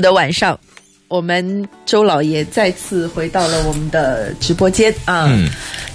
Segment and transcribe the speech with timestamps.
[0.00, 0.58] 的晚上，
[1.08, 5.26] 我们周老爷再次回到了我们的直播间啊。
[5.28, 5.48] 嗯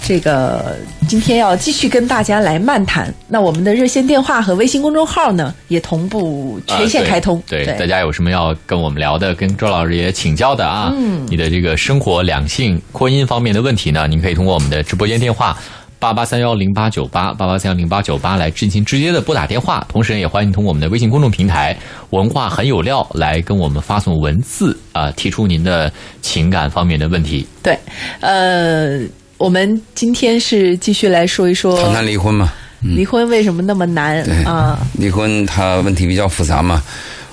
[0.04, 0.76] 这个
[1.06, 3.14] 今天要继续跟大家来漫谈。
[3.28, 7.38] 那我们的热线电话和微信公众号呢，也同步全线开通。
[7.38, 10.92] 啊对，对大家有什么要跟我们聊的，跟周老师也请教的啊？
[10.92, 15.56] 嗯，你的这个生活、两性、婚姻方面的问题呢，您可以通过我们的直播间电话。
[16.02, 21.78] 八八三幺零八九八八八三幺零八九八来进行直接的拨打电话，同时也欢迎通过我们的微信公众平台
[22.10, 27.46] “文化很有料”来跟我们发送文字啊、提出您的情感方面的问题。
[27.62, 27.78] 对，
[28.18, 28.98] 呃，
[29.38, 34.76] 我们今天是继续来说一说谈谈离婚嘛，离婚为什么那么难啊？
[34.94, 36.82] 离婚它问题比较复杂嘛。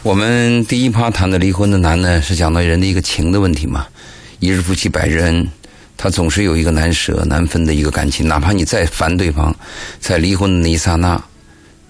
[0.03, 3.87] 我们第一趴谈的离婚的难呢，是讲到人的一个情的问题嘛。
[4.39, 5.45] 一日夫妻百日恩，
[6.01, 9.53] 他总是有一个难舍难分的一个感情，哪怕你再烦对方，
[9.99, 11.21] 在离婚的那一刹那，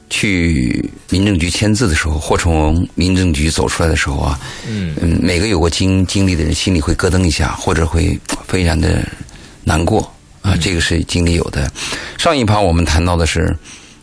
[0.10, 9.08] 去民政局签字的时候，或从民政局走出来的时候啊，嗯嗯，每个有过经经历的人心里会咯噔一下，或者会非常的
[9.64, 11.72] 难过啊，这个是经历有的。
[12.18, 13.56] 上一趴我们谈到的是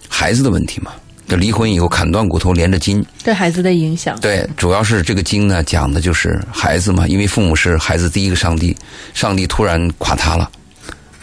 [0.08, 0.92] 孩子的问题嘛，
[1.28, 4.19] 这离婚以后砍断骨头连着筋，对孩子的影响。
[4.20, 8.77] 对，主要是这个经呢讲的就是孩子嘛，因为父母是孩子第一个上帝，
[9.12, 10.48] 上帝突然垮塌了，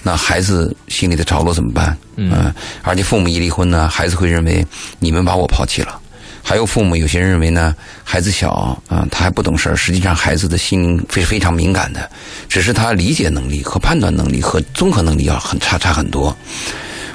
[0.02, 1.98] 那孩子心里的着落怎么办？
[2.16, 4.66] 嗯、而且父母一离婚呢，孩子会认为
[5.00, 6.00] 你们把我抛弃了。
[6.46, 7.74] 还有父母有些人认为呢，
[8.04, 9.76] 孩子小啊、他还不懂事儿。
[9.78, 12.12] 实际上，孩子的心灵非非常敏感的，
[12.50, 16.36] 只是他理解能力和判断能力和综合能力要很差差很多。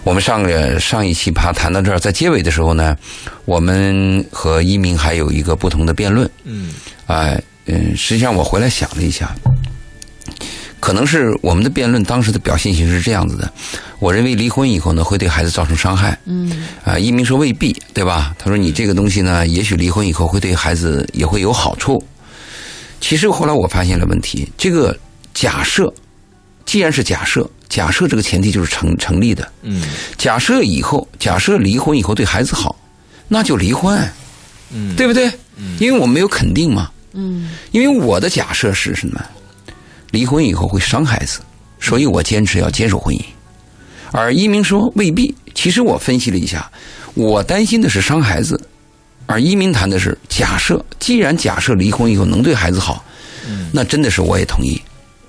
[0.08, 2.96] 我们上个上一期趴谈到这儿，在结尾的时候呢，
[3.44, 6.28] 我们和一鸣还有一个不同的辩论。
[6.44, 6.70] 嗯
[7.04, 9.36] 哎，嗯，实际上我回来想了一下，
[10.80, 13.52] 可能是我们的辩论当时的表现形式是这样子的。
[13.98, 16.18] 我认为离婚以后呢，会对孩子造成伤害。
[16.24, 18.34] 嗯啊，一鸣说未必，对吧？
[18.38, 22.02] 他说你这个东西呢，也许离婚以后会对孩子也会有好处。
[22.98, 24.98] 其实后来我发现了问题，这个
[25.34, 25.92] 假设
[26.64, 29.50] 既然是假设，假设这个前提就是成成立的。
[29.62, 29.82] 嗯
[30.16, 32.74] 假设以后，假设离婚以后对孩子好，
[33.28, 33.98] 那就离婚，
[34.70, 35.28] 嗯，对不对？
[35.56, 36.90] 嗯因为我没有肯定嘛。
[37.12, 39.20] 嗯因为我的假设是什么？
[40.10, 41.40] 离婚以后会伤孩子，
[41.80, 43.20] 所以我坚持要坚守婚姻。
[44.12, 45.34] 而一鸣说未必。
[45.54, 46.70] 其实我分析了一下，
[47.14, 48.60] 我担心的是伤孩子，
[49.26, 50.82] 而一鸣谈的是假设。
[51.00, 53.04] 既然假设离婚以后能对孩子好，
[53.48, 54.80] 嗯那真的是我也同意，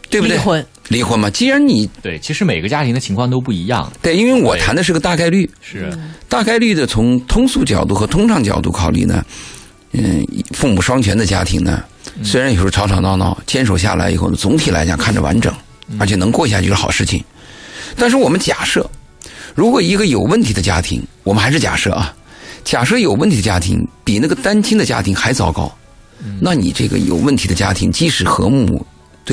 [0.08, 0.38] 对不对？
[0.38, 3.92] 离婚离婚嘛，既然你对，其实每个家庭的情况都不一样。
[4.02, 5.92] 对，因为我谈的是个大概率，是，
[6.28, 9.24] 大概率的从通俗角度和通常角度考虑呢，
[9.94, 11.84] 嗯，父母双全的家庭呢，
[12.24, 15.54] 虽然有时候吵吵闹闹，坚守下来以后呢，总体来讲看着完整，
[16.00, 17.24] 而且能过下去是好事情。
[17.96, 18.90] 但是我们假设，
[19.56, 22.16] 如果一个有问题的家庭，我们还是假设啊，
[22.64, 25.72] 假设有问题的家庭比那个单亲的家庭还糟糕，
[26.42, 28.86] 那你这个有问题的家庭，即使和睦，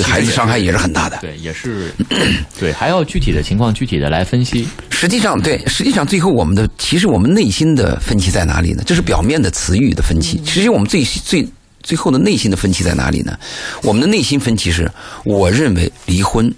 [0.02, 1.18] 对孩子伤害也是很大的。
[1.20, 1.92] 对，也是，
[2.60, 4.66] 对，还要具体的情况具体的来分析。
[4.90, 8.82] 实际上，对，实际上最后我们的其实我们内心的分歧在哪里呢？
[8.86, 11.46] 这是表面的词语的分歧，其实我们最最
[11.82, 13.38] 最后的内心的分歧在哪里呢？
[13.82, 14.90] 我们的内心分歧是，
[15.24, 16.52] 我认为离婚，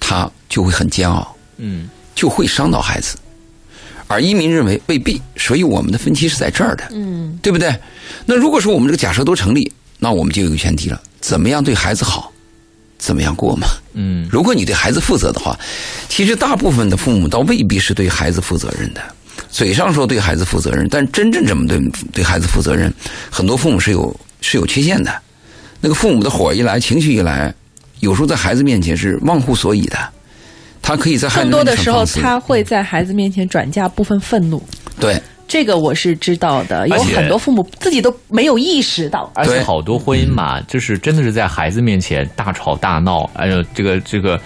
[0.00, 3.16] 他就会很煎熬，嗯就会伤到孩子，
[4.06, 7.74] 而一民认为未必，所以我们的分歧是在这儿的，嗯对不对？
[8.24, 12.31] 那如果说我们这个假设都成立，那我们就有个前提了：怎么样对孩子好，
[13.02, 13.66] 怎么样过嘛？
[13.94, 15.58] 嗯如果你对孩子负责的话，
[16.08, 19.00] 其实大部分的父母倒未必是对孩子负责任的。
[19.50, 21.80] 嘴上说对孩子负责任，但真正怎么对
[22.12, 22.92] 对孩子负责任，
[23.28, 25.12] 很多父母是有是有缺陷的。
[25.80, 27.52] 那个父母的火一来，情绪一来，
[27.98, 29.98] 有时候在孩子面前是忘乎所以的。
[30.80, 34.62] 他可以在孩子更多的时候，他会在孩子面前转嫁部分愤怒。
[35.00, 35.20] 对
[35.52, 39.30] 这个我是知道的，有很多父母自己都没有意识到。
[39.34, 44.40] 而且好多婚姻嘛，就是真的是在孩子面前大吵大闹，哎呦，这个这个，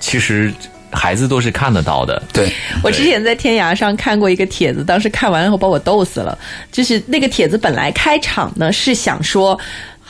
[0.00, 0.50] 其实
[0.90, 2.22] 孩子都是看得到的。
[2.32, 2.50] 对
[2.82, 6.38] 我之前在天涯上看过一个帖子，当时看完了后把我逗死了。
[6.72, 9.60] 就是那个帖子本来开场呢是想说，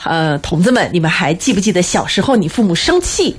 [0.05, 3.35] 呃，童子们，你们还记不记得小时候你父母生气？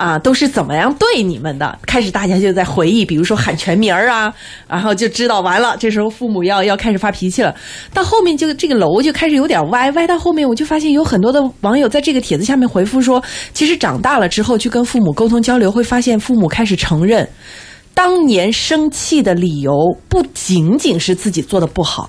[0.00, 1.78] 啊，都是怎么样对你们的？
[1.86, 4.32] 开始大家就在回忆，比如说喊全名儿啊，
[4.66, 7.54] 然后就知道完了，这时候父母要要开始发脾气了。
[7.92, 17.28] 到后面就这个楼就开始有点歪，歪到后面我就发现有很多的网友在这个帖子下面回复说，其实长大了之后去跟父母沟通交流，会发现父母开始承认，
[17.92, 22.08] 当年生气的理由不仅仅是自己做的不好，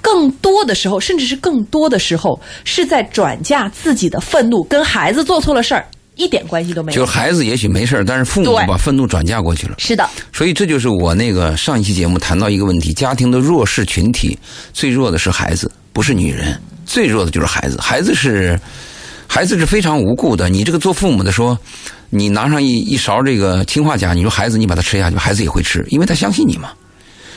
[0.00, 5.86] 更多的时候，甚至是更多的时候，是在转嫁自己的愤怒，跟孩子做错了事儿
[6.16, 6.96] 一点关系都没有。
[6.96, 9.76] 就是孩子也许没事儿但是父母把愤怒转嫁过去了。
[9.78, 14.36] 是的，所以这就是我那个上一期节目谈到一个问题：家庭的弱势群体
[14.72, 16.60] 最弱的是孩子，不是女人。
[16.84, 18.58] 最弱的就是孩子，孩子是
[19.26, 20.48] 孩子是非常无辜的。
[20.48, 21.58] 你这个做父母的说，
[22.10, 26.70] 你拿上一一勺这个氰化钾，你说孩子你把它吃下去，孩子也会吃，因为他相信你嘛。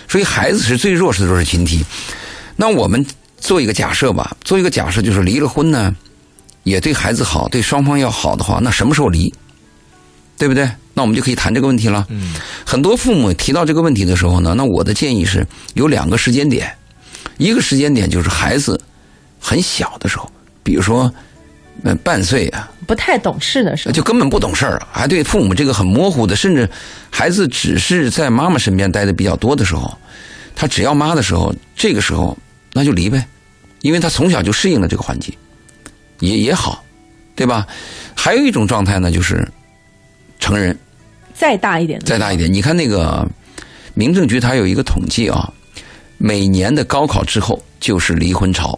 [0.08, 1.84] 所以孩子是最弱势的弱势群体。
[2.56, 3.04] 那我们
[3.40, 5.92] 做一个假设吧，做一个假设就是离了婚呢，
[6.70, 9.34] 也对孩子好，对双方要好的话，那什么时候离？
[10.38, 10.70] 对不对？
[10.94, 12.06] 那我们就可以谈这个问题了。
[12.10, 12.34] 嗯，
[12.66, 16.74] 很多父母提到这个问题的时候呢，那我的建议是有两个时间点，
[17.38, 18.80] 一个时间点就是孩子
[19.38, 20.32] 很小的时候，
[20.64, 21.14] 比如说
[21.84, 26.70] 呃半岁啊，不太懂事的时候，就根本不懂事儿，还对父母这个很模糊的，甚至
[27.10, 29.94] 孩子只是在妈妈身边待的比较多的时候，
[30.56, 32.38] 他只要妈的时候，这个时候
[32.72, 33.26] 那就离呗，
[33.82, 35.34] 因为他从小就适应了这个环境，
[36.20, 36.84] 也也好，
[37.36, 37.66] 对吧？
[38.16, 39.48] 还有一种状态呢，就是
[40.40, 40.78] 成人
[41.34, 43.26] 再大一点的，再大一点，你看那个
[43.94, 45.52] 民政局它有一个统计啊，
[46.18, 48.78] 每年的高考之后就是离婚潮，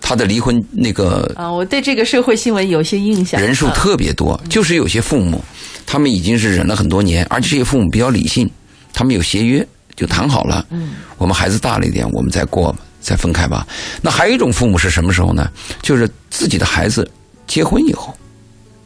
[0.00, 3.40] 他的离婚那个啊，我对这个社会新闻有些印象。
[3.40, 5.42] 人数特别多，就是有些父母，
[5.84, 8.48] 他们已经是忍了很多年，而且这些父母比较理性，
[8.92, 12.78] 他们有协约，就谈好了，嗯，我们孩子大了一点，我们再过吧，
[13.08, 13.66] 再分开吧。
[14.02, 15.50] 那还有一种父母是什么时候呢？
[15.80, 17.10] 就是自己的孩子
[17.46, 18.14] 结婚以后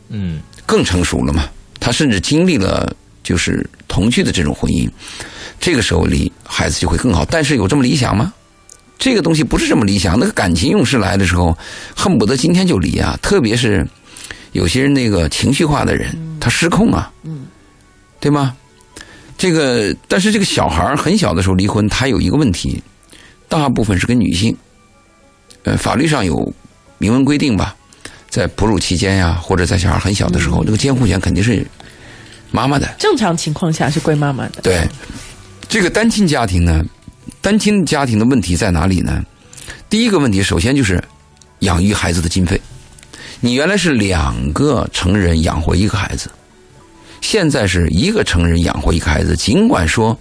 [0.08, 1.48] 嗯更成熟了嘛，
[1.80, 4.88] 他甚至经历了就是同居的这种婚姻，
[5.58, 7.24] 这个时候离孩子就会更好。
[7.24, 8.32] 但是有这么理想吗？
[8.98, 10.16] 这个东西不是这么理想。
[10.16, 11.58] 那个感情用事来的时候，
[11.96, 13.18] 恨不得今天就离啊！
[13.20, 13.84] 特别是
[14.52, 17.46] 有些人那个情绪化的人，他失控啊，嗯，
[18.20, 18.54] 对吗？
[19.36, 22.80] 这个，但是这个小孩很小的时候离婚，他有一个问题，
[23.52, 24.56] 大部分是跟女性，
[25.64, 26.50] 呃，法律上有
[26.96, 27.76] 明文规定吧，
[28.30, 31.62] 在哺乳期间呀，或者在小孩很小的时候，这个监护权肯定是
[32.50, 32.90] 妈妈的。
[32.98, 34.62] 正常情况下是归妈妈的。
[34.62, 34.88] 对，
[35.68, 36.82] 这个单亲家庭呢，
[37.42, 39.22] 单亲家庭的问题在哪里呢？
[39.90, 40.98] 第一个问题，首先就是
[41.58, 42.58] 养育孩子的经费。
[43.40, 46.30] 你原来是两个成人养活一个孩子，
[47.20, 49.36] 现在是一个成人养活一个孩子。
[49.36, 50.18] 尽管说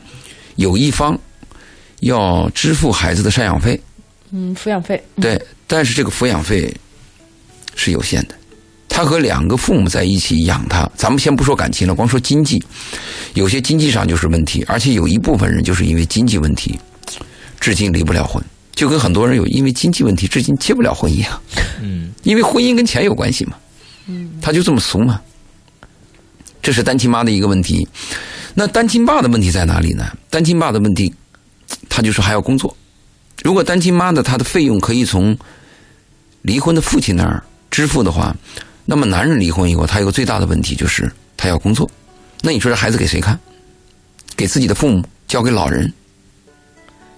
[0.58, 1.18] 有一方
[2.02, 3.80] 要支付孩子的赡养费，
[4.32, 5.02] 嗯，抚养费。
[5.20, 6.72] 对，但是这个抚养费
[7.76, 8.36] 是有限的。
[8.88, 12.62] 他和两个父母在一起养他，咱们先不说感情了，光说经济，
[13.34, 16.78] 有些经济上就是问题，而且有一部分人就是因为经济问题，
[17.60, 18.44] 至今离不了婚，
[18.76, 21.42] 就跟很多人有因为经济问题至今结不了婚一样。
[21.82, 23.54] 嗯因为婚姻跟钱有关系嘛，
[24.08, 25.20] 嗯，他就这么俗嘛。
[26.62, 27.88] 这是单亲妈的一个问题。
[28.54, 30.06] 那单亲爸的问题在哪里呢？
[30.30, 31.12] 单亲爸的问题，
[31.90, 32.76] 他就说还要工作。
[33.44, 35.38] 如果单亲妈的她的费用可以从
[36.44, 38.36] 离婚的父亲那儿支付的话，
[38.86, 41.90] 那么男人离婚以后，他有个最大的问题就是他要工作。
[42.42, 43.40] 那你说这孩子给谁看？
[44.36, 45.92] 给自己的父母，交给老人。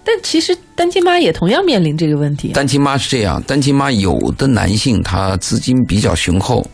[0.06, 2.50] 但其实单亲妈也同样面临这个问题。
[2.50, 6.70] 单亲妈是这样，单亲妈有的男性他资金比较雄厚，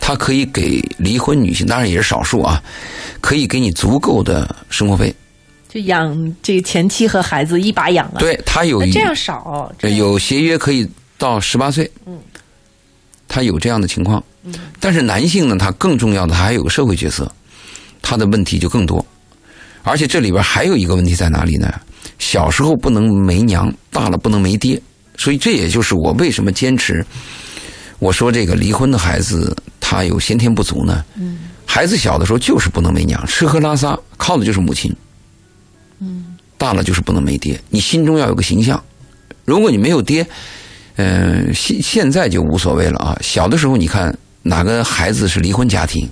[0.00, 2.60] 他可以给离婚女性，当然也是少数啊，
[3.20, 5.14] 可以给你足够的生活费。
[5.72, 9.98] 就养这个前妻和孩子一把养了。，对他有一这样少，这样。
[9.98, 10.86] 有协约可以
[11.16, 12.18] 到十八岁，嗯，
[13.26, 17.30] 他有这样的情况，嗯，但是男性呢，他更重要的，他还有个社会角色，
[18.02, 19.04] 他的问题就更多，
[19.82, 21.72] 而且这里边还有一个问题在哪里呢？
[22.18, 24.80] 小时候不能没娘，大了不能没爹，
[25.16, 27.04] 所以这也就是我为什么坚持，
[27.98, 34.94] 我说这个离婚的孩子他有先天不足呢，嗯，孩子小的时候就是不能没娘，吃喝拉撒靠的就是母亲，
[36.02, 38.82] 嗯，大了就是不能没爹，你心中要有个形象。
[39.44, 40.26] 如果你没有爹，
[40.96, 43.16] 嗯、现现在就无所谓了啊。
[43.20, 46.08] 小的时候，你看哪个孩子是离婚家庭，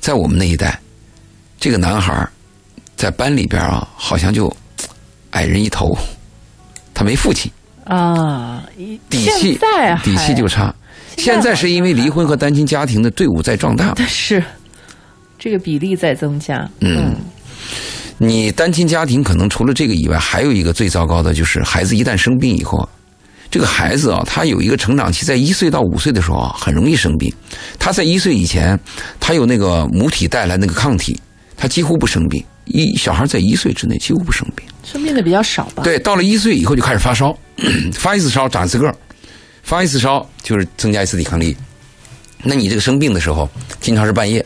[0.00, 0.78] 在我们那一代，
[1.58, 2.30] 这个男孩儿
[2.96, 4.54] 在班里边啊，好像就
[5.30, 5.96] 矮人一头，
[6.94, 7.50] 他没父亲，
[7.84, 9.58] 啊，一底气
[10.02, 10.74] 底气就差。
[11.16, 14.42] 现在是因为离婚和单亲家庭的队伍在壮大，是
[15.38, 16.68] 这个比例在增加。
[16.80, 17.14] 嗯，
[18.18, 22.88] 你单亲家庭可能除了这个以外，还有一个最糟糕的就是孩子一旦生病以后，
[23.50, 27.32] 这个孩子啊，他有一个成长期，在一岁到五岁的时候啊，很容易生病。
[27.78, 28.78] 他在一岁以前，
[29.20, 31.18] 他有那个母体带来那个抗体，
[31.56, 32.44] 他几乎不生病。
[32.66, 34.66] 一小孩在一岁之内几乎不生病。
[34.84, 37.34] 生病的比较少吧？，对，到了一岁以后就开始发烧，
[37.94, 38.94] 发一次烧长一次个儿，
[39.62, 41.56] 发一次烧就是增加一次抵抗力。
[42.42, 43.48] 那你这个生病的时候，
[43.80, 44.44] 经常是半夜，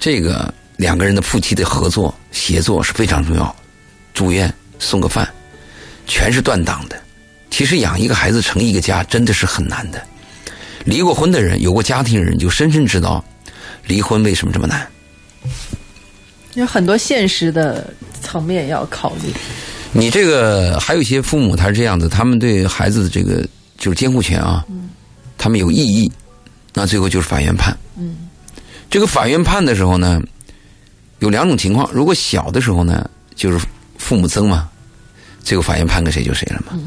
[0.00, 0.52] 这个
[0.84, 3.56] 两个人的夫妻的合作协作是非常重要。
[4.12, 5.26] 住院送个饭，
[6.06, 7.00] 全是断档的。
[7.48, 10.06] 其实养一个孩子成一个家真的是很难的。
[10.84, 13.24] 离过婚的人，有过家庭的人就深深知道，
[13.86, 14.86] 离婚为什么这么难。
[16.52, 19.32] 有很多现实的层面要考虑。
[19.90, 23.42] 你这个还有一些父母他是这样子，他们对孩子的这个
[23.78, 24.62] 就是监护权啊，
[25.38, 26.12] 他们有异议，
[26.74, 27.74] 那最后就是法院判。
[27.96, 28.28] 嗯，
[28.90, 30.20] 这个法院判的时候呢，
[31.20, 33.58] 有两种情况，如果小的时候呢，就是
[33.98, 34.68] 父母争嘛，
[35.42, 36.78] 最后法院判给谁就谁了嘛。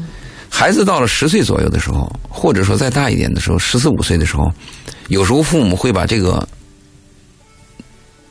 [0.50, 4.50] 孩子到了十岁左右的时候，或者说再大一点的时候，十四五岁的时候，
[5.08, 6.46] 有时候父母会把这个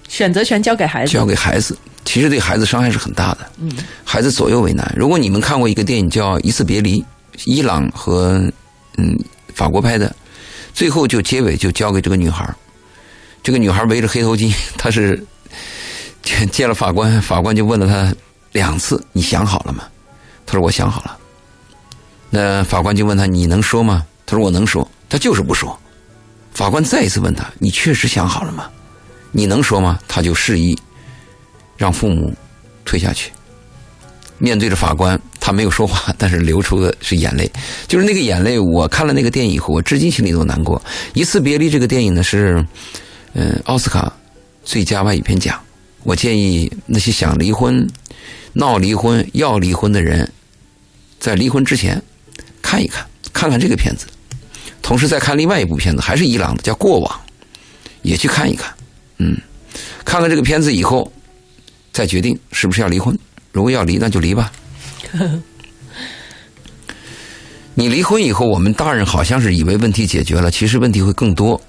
[0.08, 3.50] 选择权交给孩子，交给孩子，其实对孩子伤害是很大的。
[3.58, 3.72] 嗯，
[4.04, 4.92] 孩子左右为难。
[4.98, 7.02] 如果你们看过一个电影叫《一次别离》，
[7.46, 8.42] 伊朗和
[8.98, 9.16] 嗯
[9.54, 10.14] 法国拍的，
[10.74, 12.52] 最后就结尾就交给这个女孩
[13.44, 15.24] 这个女孩围着黑头巾，她是
[16.36, 18.14] 见见了法官，法官就问了他
[18.52, 19.86] 两次：“你想好了吗？”
[20.46, 21.18] 他说：“我想好了。”
[22.30, 25.78] 那法官就问他：“你能说吗？”他说：“我能说。”他就是不说。
[26.54, 28.70] 法官再一次问他：“你确实想好了吗？
[29.32, 30.78] 你能说吗？”他就示意
[31.78, 32.36] 让父母
[32.84, 33.32] 退下去。
[34.38, 37.50] 面对着法官，他没有说话，但是流出的是眼泪。
[37.88, 40.78] 就是那个眼泪，我看了那个电影以后，我至今心里都难过。
[41.14, 42.66] 《一次别离》这个电影呢是，
[43.34, 44.12] 嗯，奥斯卡
[44.66, 45.58] 最佳外语片奖。
[46.04, 47.88] 我建议那些想离婚、
[48.54, 50.32] 闹离婚、要离婚的人，
[51.20, 52.02] 在离婚之前
[52.62, 54.06] 看一看，看看这个片子，
[54.82, 57.12] 同时再看另外一部片子，还是伊朗的，叫《过往》，
[58.02, 58.74] 也去看一看。
[59.18, 59.36] 嗯，
[60.06, 61.12] 看看这个片子以后，
[61.92, 63.18] 再决定是不是要离婚。
[63.52, 64.52] 如果要离，那就离吧。
[67.74, 71.62] 你离婚以后，我们大人好像是以为问题解决了，其实问题会更多。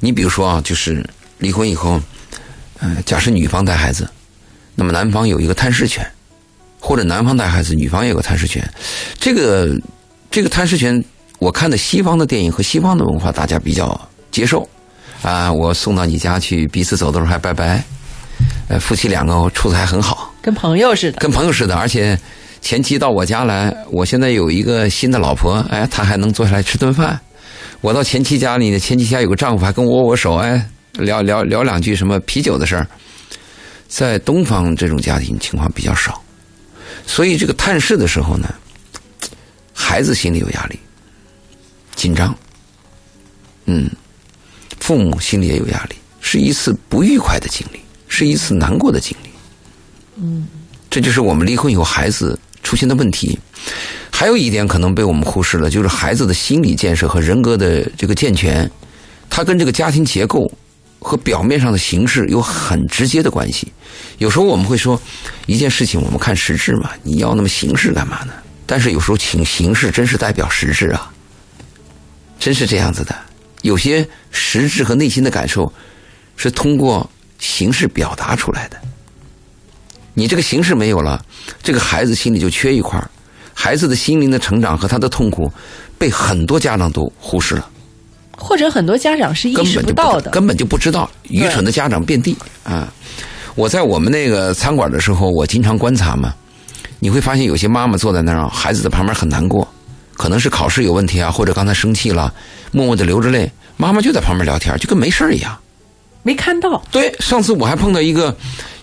[0.00, 1.04] 你比如说啊，就是
[1.38, 2.00] 离婚以后，
[2.80, 4.08] 嗯、假设女方带孩子，
[4.74, 6.06] 那么男方有一个探视权，
[6.80, 8.62] 或者男方带孩子，女方也有个探视权。
[9.18, 9.74] 这个
[10.30, 11.02] 这个探视权，
[11.38, 13.98] 我看的西方的电影和西方的文化，大家比较
[14.30, 14.68] 接受。
[15.22, 17.82] 啊，我送到你家去，彼此走的时候还拜拜。
[18.68, 20.34] 呃，夫妻两个处的还很好。
[20.42, 21.18] 跟朋友似的。
[21.18, 22.18] 跟朋友似的，而且
[22.60, 27.18] 前妻到我家来，我现在有一个新的老婆，哎，她还能坐下来吃顿饭。
[27.80, 32.86] 我到前妻家里呢，前妻家有个丈夫还跟我握握手，哎，聊聊聊两句什么啤酒的事儿。
[33.86, 36.20] 在东方这种家庭情况比较少，
[37.06, 38.52] 所以这个探视的时候呢，
[39.72, 40.78] 孩子心里有压力，
[41.94, 42.36] 紧张，
[43.66, 43.88] 嗯，
[44.80, 49.28] 父母心里也有压力，是一次不愉快的经历，是一次难过的经历。
[50.16, 50.48] 嗯
[50.90, 53.38] 这就是我们离婚以后孩子出现的问题。
[54.10, 58.68] 还有一点可能被我们忽视了，就是孩子的心理建设和人格的这个健全，
[59.28, 60.50] 他跟这个家庭结构
[61.04, 63.70] 和表面上的形式有很直接的关系。
[64.16, 64.98] 有时候我们会说，
[65.44, 68.32] 一件事情我们看实质嘛，你要那么形式干嘛呢？
[68.64, 71.12] 但是有时候请形式真是代表实质啊，
[72.38, 73.14] 真是这样子的。
[73.60, 75.70] 有些实质和内心的感受
[76.36, 77.08] 是通过
[77.38, 78.80] 形式表达出来的。
[80.14, 81.22] 你这个形式没有了，
[81.62, 83.10] 这个孩子心里就缺一块儿
[83.52, 85.52] 孩子的心灵的成长和他的痛苦，
[85.98, 87.70] 被很多家长都忽视了，
[88.36, 90.30] 或者很多家长是意识根本就到的。
[90.30, 92.92] 根本就不知道，愚蠢的家长遍地啊！
[93.54, 96.34] 我在我们那个餐馆的时候，我经常观察嘛，
[96.98, 99.66] 你会发现有些妈妈坐在那儿，孩子在旁边很难过，
[100.14, 102.34] 可能是考试有问题啊，或者刚才生气了，
[102.72, 105.56] 默默的流着泪，妈妈就在旁边聊天，就跟没事儿一样。
[106.22, 108.34] 没看到，对，上次我还碰到一个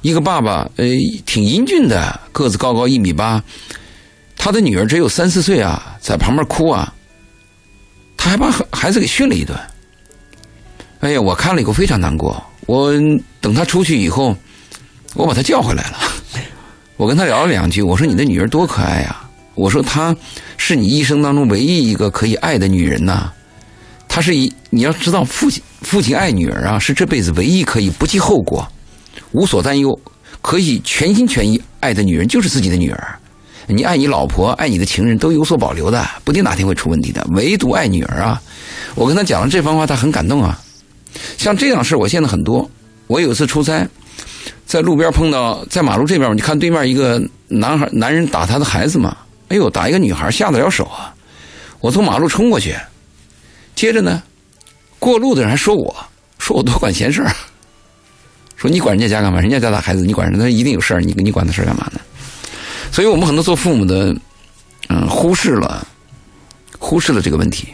[0.01, 0.85] 一个爸爸，呃，
[1.25, 3.43] 挺英俊的，个子高高一米八，
[4.37, 6.93] 他的女儿只有三四岁啊，在旁边哭啊，
[8.23, 9.57] 他还把孩子给训了一顿。
[10.99, 12.41] 哎呀，我看了以后非常难过。
[12.67, 12.93] 我
[13.39, 14.37] 等他出去以后，
[15.15, 15.97] 我把他叫回来了，
[16.97, 20.15] 我跟他聊了两句，我说你的女儿多可爱呀、我说她
[20.55, 23.33] 是你一生当中唯一一个可以爱的女人呐、
[24.07, 28.71] 她是一你要知道父亲父亲爱女儿啊，是这辈子唯一可以不计后果、
[29.31, 29.99] 无所担忧、
[30.43, 33.17] 可以全心全意爱的女人，就是自己的女儿。
[33.67, 38.41] 你爱你老婆、爱你的情人都有所保留的，不定哪天会出问题的，唯独爱女儿啊！
[38.95, 40.59] 我跟他讲了这番话，他很感动啊。
[41.37, 42.69] 像这样事我见的很多。
[43.07, 43.87] 我有一次出差，
[44.65, 49.15] 在路边碰到，在马路这边，你看对面一个男孩男人打他的孩子嘛，
[49.49, 51.13] 哎呦，打一个女孩下得了手啊！
[51.79, 52.75] 我从马路冲过去，
[53.75, 54.23] 接着呢，
[54.97, 55.95] 过路的人还说我，
[56.39, 57.25] 说我多管闲事，
[58.55, 59.41] 说你管人家家干嘛？
[59.41, 61.99] 人家家打孩子，你管人家，他一定有事儿，你你管他事儿干嘛呢？
[62.91, 64.15] 所以我们很多做父母的，
[64.89, 65.87] 嗯，忽视了，
[66.77, 67.69] 忽视了这个问题。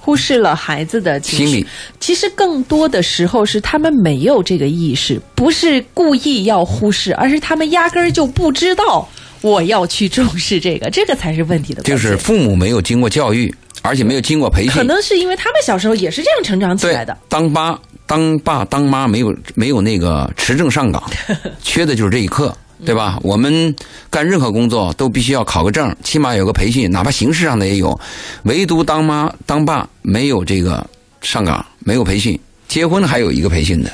[0.00, 1.66] 忽视了孩子的心理。
[2.00, 9.06] 其实更多的时候是他们没有这个意识，不是故意要忽视，而是他们压根儿就不知道
[9.42, 11.82] 我要去重视这个， 这个才是问题的。
[11.82, 17.14] 就是父母没有经过教育，而且没有经过培训，可能是因为他们小时候也是这样成长起来的。
[17.28, 21.02] 当爸当爸当妈没有没有那个持证上岗，
[21.62, 22.56] 缺的就是这一课。
[22.84, 23.18] 对吧？
[23.22, 23.74] 我们
[24.10, 27.98] 干任何工作都必须要考个证，起码有个培训，哪怕形式上的也有。
[28.44, 30.88] 唯独当妈当爸没有这个
[31.20, 32.38] 上岗，没有培训。
[32.68, 33.90] 结婚还有一个培训的。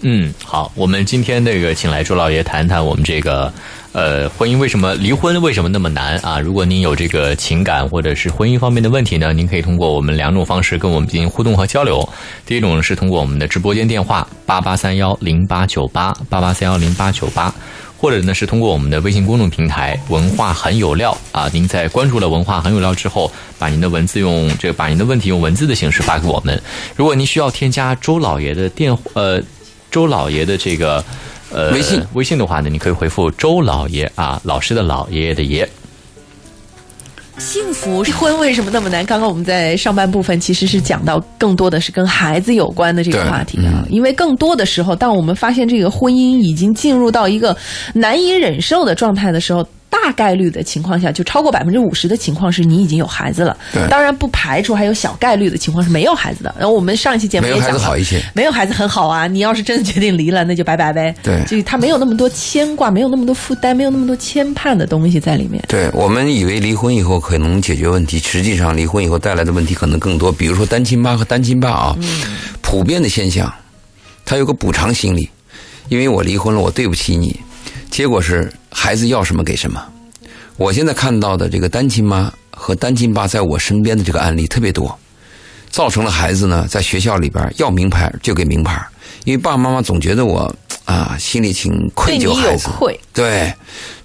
[0.00, 3.52] 嗯，好，我们今天那个请来朱老爷谈谈我们这个
[3.96, 6.38] 呃婚姻为什么离婚为什么那么难啊？
[6.38, 12.06] 如果您有这个情感或者是婚姻方面的问题呢，您可以通过我们两种方式跟我们进行互动和交流。
[12.44, 17.50] 第一种呢是通过我们的直播间电话八八三幺零八九八八八三幺零八九八，
[17.96, 21.48] 或者呢是通过我们的微信公众平台文化很有料啊。
[21.50, 26.62] 您在关注了文化很有料之后，把您的文字用这个把您的问题用文字的形式发给我们。
[26.94, 29.42] 如果您需要添加周老爷的电呃。
[29.88, 31.02] 周老爷的这个
[31.56, 35.66] 呃微信微信的话呢，你可以回复周老爷啊，老师的老，爷爷的爷。
[37.38, 39.04] 幸福婚为什么那么难？
[39.04, 47.56] 刚刚我们在上半部分其实是讲到更多的是跟孩子有关的这个话题啊，因为更多的时候，当我们发现这个婚姻已经进入到一个
[47.94, 49.66] 难以忍受的状态的时候。
[50.04, 53.56] 大概率的情况下，就超过百分之五十的情况是你已经有孩子了。
[53.72, 56.54] 对，当然不排除还有小概率的情况是没有孩子的。
[56.58, 59.26] 然后我们上一期节目也讲没有孩子好一些，没有孩子很好啊。
[59.26, 61.14] 你要是真的决定离了，那就拜拜呗。
[61.22, 65.62] 对，就是他没有那么多牵挂，没有那么多负担，没有那么多牵绊的东西在里面。
[65.68, 70.30] 对我们以为离婚以后可能解决问题，实际上离婚以后带来的问题可能更多。
[70.30, 71.96] 比如说单亲妈和单亲爸啊，
[72.60, 73.52] 普遍的现象，
[74.24, 75.28] 他有个补偿心理，
[75.88, 77.38] 因为我离婚了，我对不起你，
[77.90, 79.82] 结果是孩子要什么给什么。
[80.58, 84.96] 我现在看到的这个单亲妈和单亲爸在我身边的这个案例特别多，
[85.70, 88.86] 造成了孩子呢在学校里边要名牌就给名牌，
[89.24, 90.54] 因为爸爸妈妈总觉得我
[90.84, 93.50] 啊心里挺愧疚孩子，愧对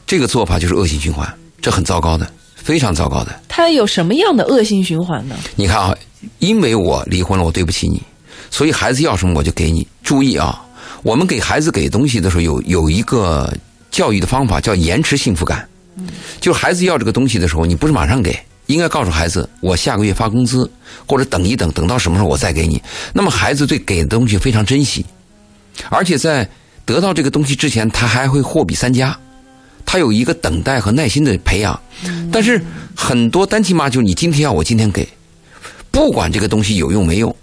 [0.07, 2.25] 这个做法就是恶性循环，这很糟糕的，
[2.55, 3.41] 非常糟糕的。
[3.49, 5.35] 他有什么样的恶性循环呢？
[5.57, 5.93] 你看啊，
[6.39, 8.01] 因为我离婚了，我对不起你，
[8.49, 9.85] 所以孩子要什么我就给你。
[10.01, 10.61] 注意啊，
[11.03, 13.53] 我们给孩子给东西的时候有有一个
[13.91, 15.67] 教育的方法叫延迟幸福感。
[16.39, 18.35] 就孩子要这个东西的时候，你不是马上给，
[18.67, 20.69] 应该告诉孩子，我下个月发工资，
[21.05, 22.81] 或者等一等，等到什么时候我再给你。
[23.13, 25.05] 那么孩子对给的东西非常珍惜，
[25.89, 26.49] 而且在
[26.85, 29.15] 得到这个东西之前，他还会货比三家，
[29.85, 31.79] 他有一个等待和耐心的培养。
[32.31, 32.59] 但是
[32.95, 35.07] 很多单亲妈就你今天要我今天给，
[35.91, 37.35] 不管这个东西有用没用，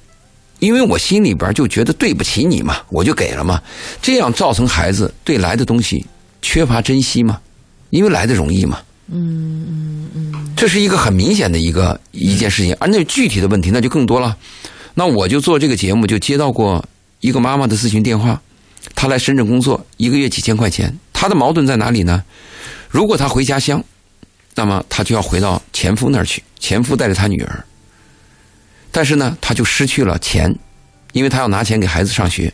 [0.58, 3.62] 因为我心里边就觉得对不起你嘛，我就给了嘛，
[4.02, 6.04] 这样造成孩子对来的东西
[6.42, 7.40] 缺乏珍惜嘛。
[7.90, 14.36] 因为来的容易嘛，嗯嗯嗯，这是一个很明显的一个一件事情，而那具体的问题那就更多了。
[14.92, 16.86] 那我就做这个节目，就接到过
[17.20, 18.38] 一个妈妈的咨询电话，
[18.94, 22.22] 她来深圳工作，一个月几千块钱，她的矛盾在哪里呢？
[22.90, 23.82] 如果她回家乡，
[24.54, 27.64] 那么她就要回到前夫那儿去，前夫带着她女儿，
[28.92, 30.54] 但是呢，她就失去了钱，
[31.12, 32.52] 因为她要拿钱给孩子上学。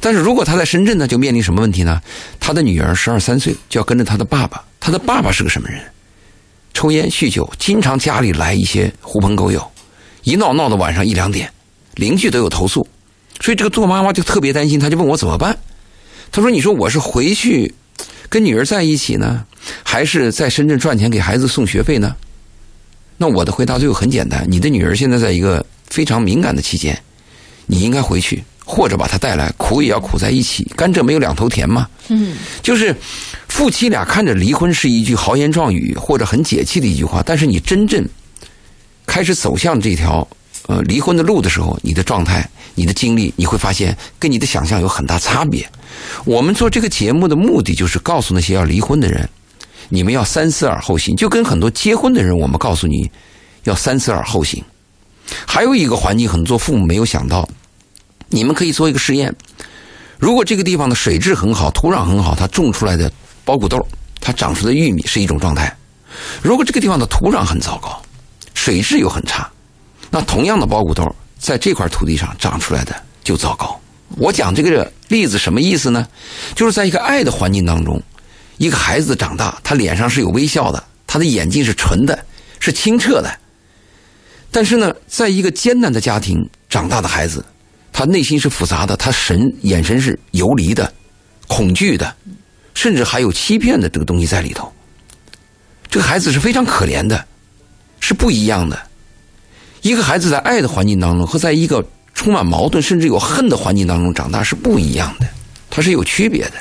[0.00, 2.00] 但是如果他在深圳呢，就面临什么问题呢？
[2.40, 5.80] 他的女儿十二三岁就要跟着他的爸爸，他的爸爸是个什么人？
[6.72, 9.64] 抽烟酗酒，经常家里来一些狐朋狗友，
[10.22, 11.50] 一闹闹到晚上一两点，
[11.94, 12.86] 邻居都有投诉，
[13.40, 15.56] 所以这个做妈妈就特别担心，他就问我怎么办？
[16.32, 17.72] 他说：“你说我是回去
[18.28, 19.44] 跟女儿在一起呢，
[19.84, 22.16] 还是在深圳赚钱给孩子送学费呢？”
[23.16, 27.00] 那我的回答就很简单：你的女儿现在在一个非常敏感的期间，
[27.66, 28.42] 你应该回去。
[28.64, 31.86] 或者把他带来，苦也要苦在一起，甘蔗没有两头甜嘛。
[32.08, 32.94] 嗯，就是
[33.48, 38.06] 夫妻俩看着离婚是一句豪言壮语或者很解气的一句话，但是你真正
[39.06, 40.26] 开始走向这条
[40.66, 45.66] 呃离婚的路的时候，你的状态、你的经历，你会发现跟你的想象有很大差别。
[46.24, 49.28] 我们做这个节目的目的就是告诉那些要离婚的人，
[49.88, 53.10] 你们要三思而后行，就跟很多结婚的人，我们告诉你
[53.64, 54.62] 要三思而后行。
[55.46, 57.48] 还有一个环境，很多父母没有想到。
[58.34, 59.32] 你们可以做一个实验，
[60.18, 63.08] 如果这个地方的水质很好，土壤很好，它种出来的
[63.46, 63.78] 苞谷豆，
[64.20, 65.72] 它长出的玉米是一种状态；
[66.42, 68.02] 如果这个地方的土壤很糟糕，
[68.52, 69.48] 水质又很差，
[70.10, 71.04] 那同样的苞谷豆
[71.38, 72.92] 在这块土地上长出来的
[73.22, 73.80] 就糟糕。
[74.16, 76.04] 我讲这个例子什么意思呢？
[76.56, 78.02] 就是在一个爱的环境当中，
[78.58, 82.18] 一个孩子长大，他脸上是有微笑的，他的眼睛是纯的，
[82.58, 83.32] 是清澈的。
[84.50, 86.36] 但是呢，在一个艰难的家庭
[86.68, 87.44] 长大的孩子。
[87.94, 90.92] 他内心是复杂的，他神眼神是游离的、
[91.46, 92.12] 恐惧的，
[92.74, 94.70] 甚至还有欺骗的这个东西在里头。
[95.88, 97.24] 这个孩子是非常可怜的，
[98.00, 98.76] 是不一样的。
[99.82, 105.28] 一个孩子在爱的环境当中和在一个充满矛盾甚至有恨的环境当中长大是不一样的，
[105.70, 106.54] 它是有区别的。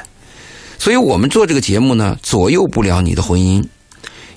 [0.77, 3.65] 所以我们做这个节目呢，左右不了你的婚姻，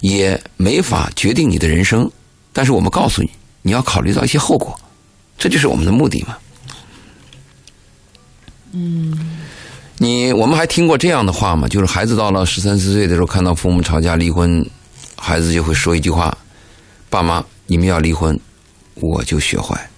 [0.00, 2.10] 也没法决定你的人生，
[2.54, 3.30] 但是我们告诉你，
[3.60, 4.74] 你要考虑到一些后果，
[5.36, 6.38] 这就是我们的目的嘛。
[8.78, 9.18] 嗯，
[9.96, 11.66] 你我们还听过这样的话吗？
[11.66, 14.62] 就是孩子到了十三四岁的时候，看到父母吵架离婚，
[15.16, 16.36] 孩子就会说一句话
[17.08, 18.38] ：“爸妈，你们要离婚，
[18.96, 19.88] 我就学坏。”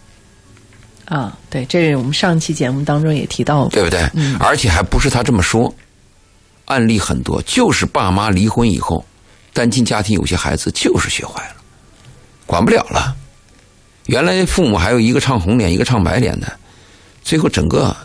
[1.06, 4.08] 啊，对，这是我们上期节目当中也提到过，对不对？
[4.38, 5.74] 而且还不是他这么说，
[6.66, 9.04] 案例很多，就是爸妈离婚以后，
[9.52, 11.56] 单亲家庭有些孩子就是学坏了，
[12.46, 13.16] 管不了了。
[14.06, 16.46] 原来父母还有一个唱红脸，一个唱白脸的，
[17.24, 17.96] 最后整个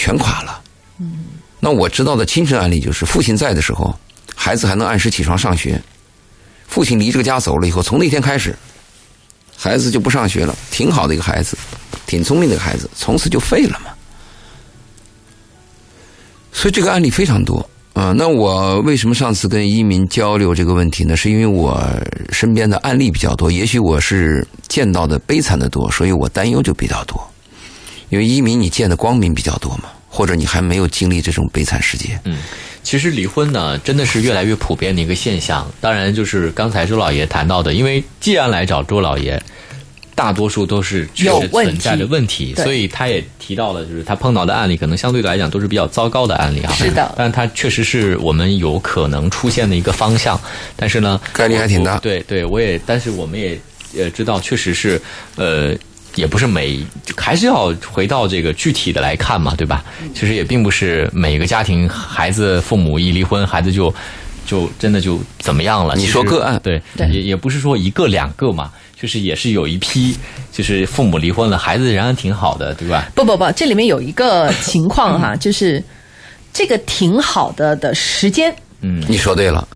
[0.00, 0.62] 全垮了。
[0.98, 1.26] 嗯，
[1.60, 3.94] 那我知道的亲身案例就是，父亲在的时候，
[4.34, 5.78] 孩子还能按时起床上学；
[6.66, 8.56] 父亲离这个家走了以后，从那天开始，
[9.54, 10.56] 孩子就不上学了。
[10.70, 11.54] 挺好的一个孩子。
[12.06, 13.90] 挺聪明的一个孩子，从此就废了嘛。
[16.50, 18.12] 所以这个案例非常多啊。
[18.16, 21.16] 那我为什么上次跟一民交流这个问题呢？
[21.16, 21.80] 是因为我
[22.32, 27.29] 身边的案例比较多，也许我是见到的悲惨的多，所以我担忧就比较多。
[28.10, 32.20] 因为一民你见的光明比较多嘛，或者你还没有经历这种悲惨世界。
[32.24, 32.36] 嗯，
[32.82, 35.66] 其实离婚呢，真的是越来越普遍的一个现象。
[35.80, 39.42] 当然，就是刚才周老爷谈到的，因为既然来找周老爷。
[40.12, 46.70] 大多数都是确实存在的问题，所以他也提到了，就是他碰到的案例可能相对来讲都是比较糟糕的案例啊。
[46.74, 50.38] 是的，但他确实是我们有可能出现的一个方向。
[50.76, 51.96] 但是呢，概率还挺大。
[52.00, 53.58] 对对，我也，但是我们也
[53.94, 55.00] 也知道，确实是
[55.36, 55.74] 呃，
[56.20, 56.78] 也不是每
[57.16, 59.84] 还是要回到这个具体的来看嘛，对吧？
[60.14, 63.92] 其实也并不是每个家庭孩子父母一离婚，孩子就
[64.46, 65.96] 就真的就怎么样了。
[65.96, 66.80] 你说个案，对，
[67.10, 68.70] 也也不是说一个两个嘛。
[69.00, 70.14] 就是也是有一批，
[70.52, 73.08] 就是父母离婚了，孩子仍然挺好的，对吧？
[73.14, 75.82] 不不不，这里面有一个情况哈， 就是
[76.52, 78.54] 这个挺好的的时间。
[78.82, 79.66] 嗯，你说对了，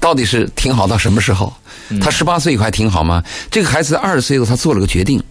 [0.00, 1.52] 到底是挺好到什么时候？
[2.00, 3.22] 他十八岁以后还挺好吗？
[3.50, 5.22] 这个孩子二十岁后他做了个决定，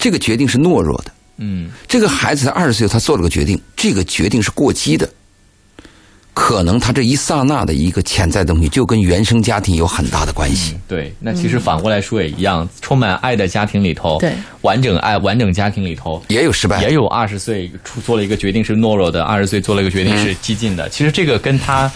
[0.00, 1.12] 这个决定是懦弱的。
[1.36, 5.08] 嗯，这个孩子才二十岁他做了个决定，这个决定是过激的。
[6.32, 10.76] 可能他这一刹那的一个潜在的东西，就跟原生家庭有很大的关系。
[10.86, 14.32] 对，那其实反过来说也一样，充满爱的家庭里头，对
[14.62, 20.88] 完整爱完整家庭里头也有失败，也有二十岁出做了一个决定是懦弱的，二十岁做了一个决定是激进的。
[20.88, 21.90] 其实这个跟他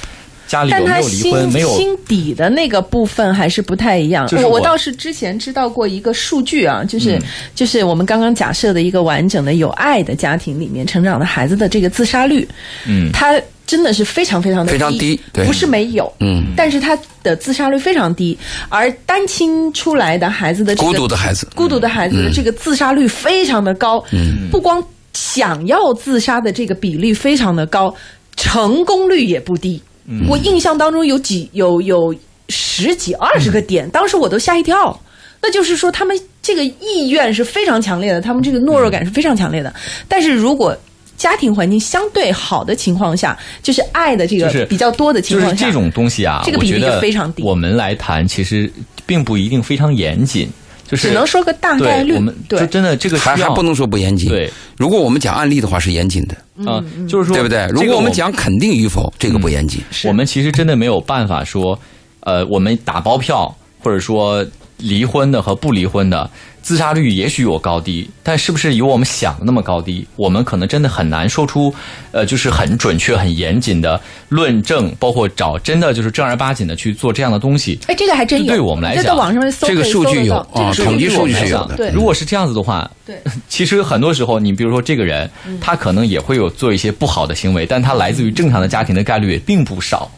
[0.46, 4.28] 家里有没有离婚，没有心底的那个部分还是不太一样。
[4.32, 7.18] 我我倒是之前知道过一个数据啊，就是
[7.54, 12.46] 就是我们刚刚假设的一个完整的有爱的家庭里面成长的孩子的这个自杀率，
[12.86, 13.40] 嗯，他。
[13.66, 27.92] 真的是非常非常的非常低，不是没有，嗯，但是他的自杀率非常低，而单亲出来的孩子的孤独的孩子，孤独的孩子的这个自杀率非常的高，嗯，不光想要自杀的这个比例非常的高，
[28.36, 29.82] 成功率也不低。
[30.28, 32.14] 我印象当中有几有有
[32.48, 34.98] 十几二十个点，当时我都吓一跳。
[35.42, 39.74] 那就是说，他们这个意愿是非常强烈的，他们这个懦弱感是非常强烈的。
[40.08, 40.74] 但是如果
[41.18, 47.42] 家庭环境相对好的情况下，就是爱的这个比较多的情况下，这种东西啊，这个比例非常低。
[47.42, 48.72] 我们来谈，其实
[49.04, 50.48] 并不一定非常严谨，
[50.94, 52.14] 就是只能说个大概率。
[52.14, 54.28] 我们就真的这个还还不能说不严谨。
[54.28, 57.66] 对，如果我们讲案例的话是严谨的，嗯，就是说对不对？
[57.70, 59.82] 如果我们讲肯定与否，这个不严谨。
[60.04, 61.78] 我们其实真的没有办法说，
[62.20, 64.44] 呃，我们打包票，或者说
[64.78, 66.30] 离婚的和不离婚的。
[66.64, 70.06] 自杀率也许有高低，但是不是有我们想的那么高低？
[70.16, 71.72] 我们可能真的很难说出，
[72.10, 74.00] 呃，就是很准确、很严谨的
[74.30, 77.78] 论证，包括找真的就是正儿八经的去做这样的东西。
[77.86, 78.46] 哎，这个还真有。
[78.46, 81.76] 对我们来讲，在网上搜，这个数据有啊，统计数据是有的。
[81.76, 90.10] 对，如果是这样子的话，对，其实很多时候，你比如说这个人，他可能也会有做一些不好的行为，但他来自于正常的家庭的概率也并不少。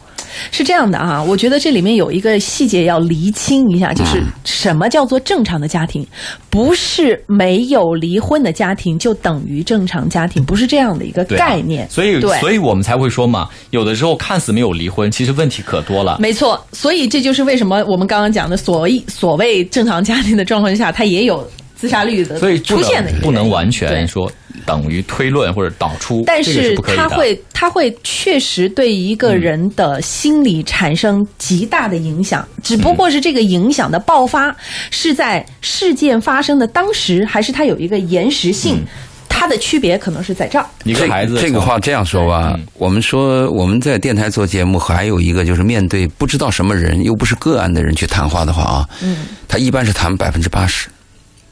[0.51, 6.05] 是这样的啊，我觉得这里面有一个细节要厘清一下，就是什么叫做正常的家庭？
[6.49, 11.87] 不是没有离婚的家庭就等于正常家庭，不是这样的一个概念。
[11.89, 16.17] 所以，所以我们才会说嘛，有的时候看似没有离婚，其实问题可多了。
[16.19, 24.31] 没错，所以这就是为什么我们刚刚讲的所谓所谓正常家庭的状况下，它也有自杀率的出现的，不能完全说。
[24.67, 34.53] 等于推论或者导出，但是它会，它会确实对一个人的心理产生极大的影响，只不过是这个影响的爆发
[34.91, 38.83] 是在事件发生的当时，还是它有一个延时性，
[39.29, 40.65] 它的区别可能是在这儿。
[40.83, 50.89] 一个孩子，这个话这样说吧，我们说我们在电台做节目，还有一个就是面对不知道什么人又不是个案的人去谈话的话啊，嗯，他一般是谈百分之八十。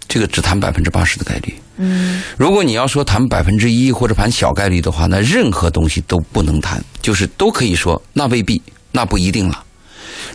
[0.08, 1.54] 这个只谈百分之八十的概率。
[1.78, 9.64] 嗯，如果你要说谈百分之一或者谈小概率的话，那任何东西都不能谈，就是都可以说那未必，那不一定了。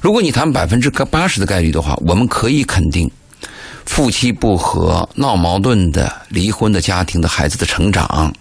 [0.02, 3.10] 如果你谈百分之八十的概率的话，我们可以肯定，
[3.86, 8.32] 夫妻不和、闹矛盾的、离婚的家庭的孩子的成长，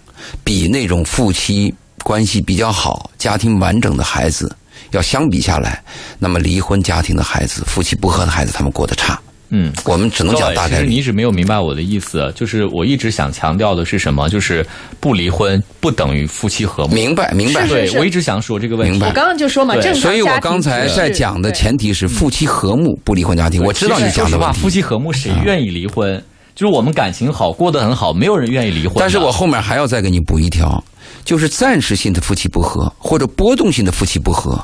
[0.44, 4.54] 比那种夫妻关系比较好、家庭完整的孩子，
[4.92, 5.82] 要相比下来，
[6.20, 9.20] 那么离婚家庭的孩子、夫妻不和的孩子，他们过得差。
[9.52, 10.84] 嗯，我们只能讲大概率。
[10.84, 14.30] 其实你一直没有明白我的意思，就是我一直想强调的是什么？
[14.30, 14.66] 就是
[15.00, 16.94] 不离婚不等于夫妻和睦。
[16.94, 17.68] 明白，明白。
[17.68, 18.92] 对我一直想说这个问题。
[18.92, 19.08] 明白。
[19.08, 23.64] 我刚刚就说嘛，正常所以我刚才在讲的前提是夫妻和睦不离婚家庭。
[23.64, 26.24] 我知道你讲的话，夫妻和睦谁愿意离婚？
[26.56, 28.98] 就是我们感情好，过得很好，没有人愿意离婚。
[29.00, 30.84] 但是我后面还要再给你补一条，
[31.24, 34.62] 就是暂时性的夫妻不和或者波动性的夫妻不和。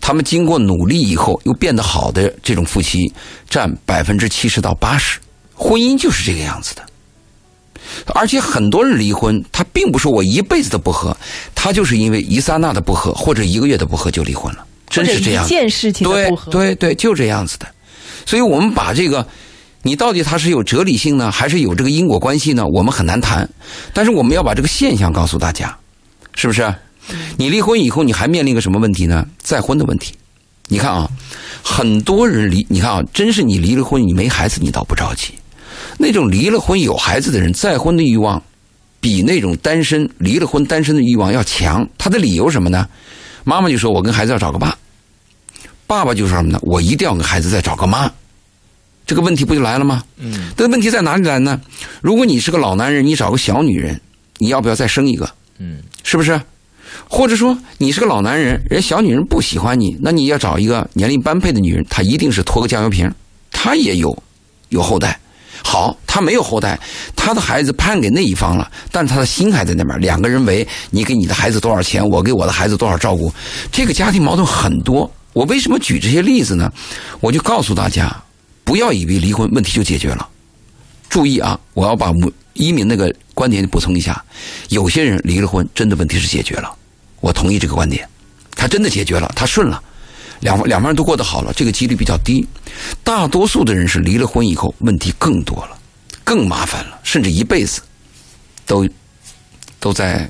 [0.00, 3.12] 他们经过努力以后又变得好的这种夫妻，
[3.48, 5.18] 占百分之七十到八十。
[5.54, 6.82] 婚姻就是这个样子的，
[8.14, 11.16] 而且很多人离婚，他并不是我一辈子的不和，
[11.54, 15.44] 他就是因为一刹那的不和或者一个月的不和就离婚了，真是这样。
[15.44, 17.66] 一件事情的不和，对对对，就这样子的。
[18.24, 19.26] 所以我们把这个，
[19.82, 22.64] 你到底它是有哲理性呢，还是有这个因果关系呢？
[22.72, 23.48] 我们很难谈。
[23.92, 25.76] 但是我们要把这个现象告诉大家，
[26.34, 26.72] 是不是？
[27.36, 29.26] 你离婚以后，你还面临一个什么问题呢？
[29.38, 30.14] 再婚的问题。
[30.68, 31.10] 你看啊，
[31.62, 35.32] 很多人离，你看啊，真是你离了婚，你没孩子，你倒不着急。
[35.96, 38.42] 那种离了婚有孩子的人，再婚的欲望
[39.00, 41.88] 比那种单身离了婚单身的欲望要强。
[41.96, 42.86] 他的理由什么呢？
[43.44, 44.76] 妈妈就说：“我跟孩子要找个爸。”
[45.86, 46.58] 爸爸就说什么呢？
[46.62, 48.12] 我一定要跟孩子再找个妈。
[49.06, 50.04] 这个问题不就来了吗？
[50.18, 50.52] 嗯。
[50.54, 51.58] 这个问题在哪里来呢？
[52.02, 53.98] 如果你是个老男人，你找个小女人，
[54.36, 55.26] 你要不要再生一个？
[55.58, 56.38] 嗯，是不是？
[57.08, 63.10] 或者说你是个老男人，人小女人不喜欢你，那你要找一个年龄般配的女人，她一定是拖个酱油瓶，
[63.50, 64.16] 她也有
[64.68, 65.18] 有后代。
[65.64, 66.78] 好，她没有后代，
[67.16, 70.00] 她的孩子判给那一方了，但是她的心还在那边。
[70.00, 73.32] 两个人为你给你的孩子多少钱，我给我的孩子多少照顾，
[73.72, 75.10] 这个家庭矛盾很多。
[75.32, 76.70] 我为什么举这些例子呢？
[77.20, 78.16] 我就告诉大家，
[78.64, 80.26] 不要以为离婚问题就解决了。
[81.08, 82.12] 注意啊，我要把
[82.54, 84.24] 一鸣那个观点补充一下，
[84.68, 86.74] 有些人离了婚，真的问题是解决了。
[87.20, 88.08] 我同意这个观点，
[88.54, 89.82] 他真的解决了，他顺了，
[90.40, 92.46] 两两方人都过得好了，这个几率比较低。
[93.02, 95.78] 大多数的人是离了婚以后，问题更多了，
[96.24, 97.80] 更麻烦了，甚至一辈子
[98.66, 98.86] 都
[99.80, 100.28] 都在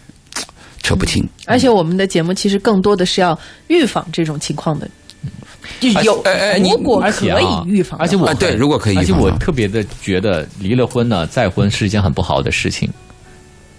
[0.82, 1.26] 扯不清。
[1.46, 4.88] 而且我们的节目其实更多的是要预防这种情况的，
[5.80, 6.22] 就有
[6.62, 12.90] 如果可以预防，而且我对如果可以，而且我特别的觉得离了婚呢，再婚是一件很不好的事情。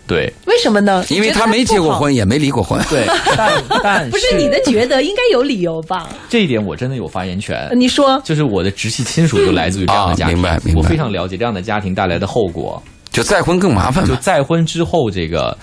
[0.07, 1.05] 对，为什么呢？
[1.09, 2.81] 因为他没结过婚，也没离过婚。
[2.89, 3.05] 对，
[3.37, 6.09] 但但不是你的觉得应该有理由吧？
[6.27, 7.69] 这一点我真的有发言权。
[7.75, 10.59] 你说，就是我的直系亲属就来自于这样的家庭，明白？
[10.65, 10.81] 明白。
[10.81, 12.81] 我非常了解这样的家庭带来的后果。
[13.11, 15.55] 就再婚更麻烦，就再婚之后这个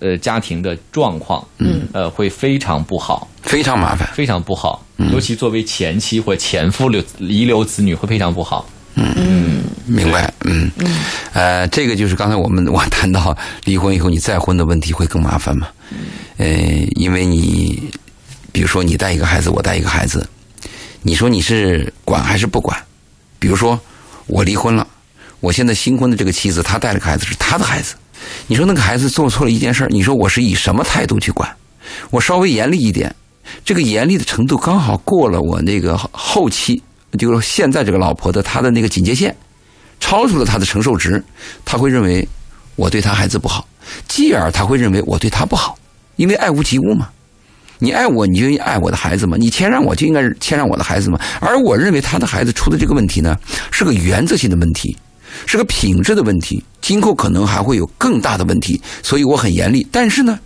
[0.00, 4.84] 呃家庭的状况，嗯呃会非常不好，非常麻烦，非常不好。
[5.12, 8.68] 尤其作为前妻或前夫留遗留子女会非常不好。
[8.94, 10.32] 嗯，明白。
[10.44, 10.70] 嗯，
[11.32, 15.68] 呃，这个就是刚才我们 我谈到离婚以后你再婚的问题会更麻烦嘛？
[16.36, 16.46] 呃，
[16.96, 17.90] 因为你
[18.52, 20.26] 比如说你带一个孩子，我带一个孩子，
[21.02, 22.78] 你说你是管还是不管？
[23.40, 23.78] 比如说
[24.26, 24.86] 我离婚了，
[25.40, 27.94] 我现在新婚的这个妻子她带了个孩子是她的孩子，
[28.46, 31.50] 你说那个孩子做错了一件事，你说我是以什么态度去管？
[32.10, 33.14] 我稍微严厉一点，
[33.64, 36.82] 这个严厉的程度刚好过了我那个后期。
[37.18, 39.32] 就是现在这个老婆的她的那个警戒线，
[40.00, 41.22] 超出了她的承受值，
[41.64, 42.26] 她会认为
[42.74, 43.64] 我对她孩子不好，
[44.08, 45.78] 继而她会认为我对她不好，
[46.16, 47.08] 因为爱屋及乌嘛。
[47.78, 51.20] 你爱我，你就爱我的孩子嘛；你谦让我，就应该谦让我的孩子嘛。
[51.40, 53.36] 而我认为他的孩子出的这个问题呢，
[53.70, 54.96] 是个原则性的问题，
[55.46, 59.86] 是个品质的问题，今后可能还会有更大的问题，所以我很严厉。
[59.90, 60.38] 但是呢，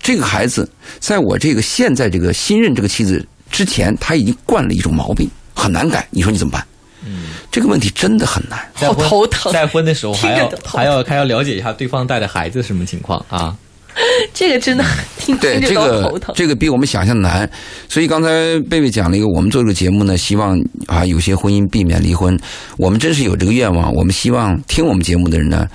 [0.00, 0.68] 这个孩子
[1.00, 5.28] 在我这个现在这个新任这个妻子之前，他已经惯了一种毛病。
[5.58, 6.64] 很难改，你说你怎么办？
[7.02, 9.50] 嗯，这个问题真的很难，好头疼。
[9.50, 13.56] 再婚的时候还要还要还要了解一下对方带的孩子什么情况啊？
[14.34, 14.84] 这个真的
[15.18, 17.50] 听对这个这个比我们想象难。
[17.88, 18.28] 所以刚才
[18.68, 22.38] 贝贝讲了一个，我们做这个节目呢，希望啊有些婚姻避免离婚。
[22.76, 25.66] 我们真是有这个愿望，我们希望听我们节目的人呢，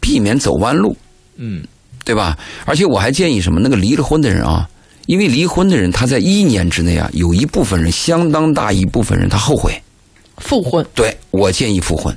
[0.00, 0.96] 避免走弯路。
[1.36, 1.62] 嗯，
[2.04, 2.38] 对吧？
[2.64, 3.60] 而且我还建议什么？
[3.60, 4.68] 那个离了婚的人啊。
[5.06, 9.80] 因为离婚的人，他在一年之内啊，有一部分人，相当大一部分人，他后悔
[10.38, 10.84] 复婚。
[10.96, 12.12] 对我建议复婚。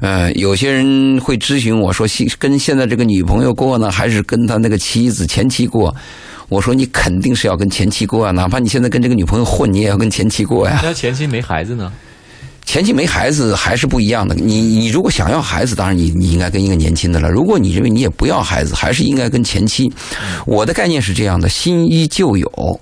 [0.00, 5.94] 呃，有些人会咨询我说，现跟现在这个女朋友过呢，还是跟他那个妻子前妻过？
[6.48, 10.80] 我说你肯定是要跟前妻过啊，哪怕你现在跟这个女朋友混，你也要跟前妻过呀。
[10.82, 11.92] 那前妻没孩子呢？
[12.66, 14.34] 前妻没孩子还是不一样的。
[14.34, 17.30] 你你如果想要孩子，当然你你应该跟一个年轻的了。
[17.30, 19.90] 如果你认为你也不要孩子，还是应该跟前妻。
[20.46, 22.80] 我的概念是这样的：新依旧有。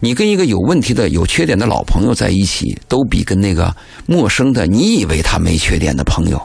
[0.00, 3.74] 你跟一个有问题的、有缺点的老朋友在一起，都比跟那个
[4.06, 6.40] 陌生的、你以为他没缺点的朋友，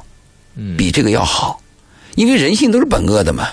[0.78, 1.60] 比这个要好。
[2.16, 3.48] 因为人性都是本恶的嘛。